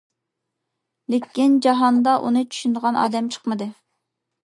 لېكىن 1.15 1.59
جاھاندا 1.67 2.17
ئۇنى 2.25 2.45
چۈشىنىدىغان 2.55 3.01
ئادەم 3.07 3.33
چىقمىدى. 3.37 3.73